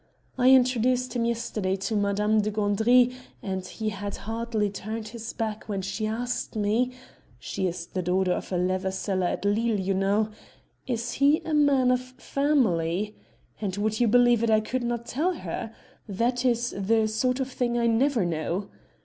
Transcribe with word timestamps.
"I 0.35 0.49
introduced 0.49 1.15
him 1.15 1.25
yesterday 1.25 1.75
to 1.75 1.95
Madame 1.95 2.41
de 2.41 2.49
Gandry 2.49 3.11
and 3.43 3.63
he 3.63 3.89
had 3.89 4.15
hardly 4.25 4.67
turned 4.67 5.09
his 5.09 5.31
back 5.31 5.65
when 5.69 5.83
she 5.83 6.07
asked 6.07 6.55
me 6.55 6.93
she 7.37 7.67
is 7.67 7.85
the 7.85 8.01
daughter 8.01 8.31
of 8.31 8.51
a 8.51 8.57
leather 8.57 8.89
seller 8.89 9.27
at 9.27 9.45
Lille, 9.45 9.79
you 9.79 9.93
know 9.93 10.31
'is 10.87 11.11
he 11.11 11.39
a 11.45 11.53
man 11.53 11.91
of 11.91 12.01
family?' 12.01 13.15
and 13.61 13.77
would 13.77 13.99
you 13.99 14.07
believe 14.07 14.41
it, 14.41 14.49
I 14.49 14.59
could 14.59 14.81
not 14.81 15.05
tell 15.05 15.33
her. 15.33 15.71
That 16.09 16.45
is 16.45 16.73
the 16.75 17.05
sort 17.07 17.39
of 17.39 17.51
thing 17.51 17.77
I 17.77 17.85
never 17.85 18.25
know." 18.25 18.69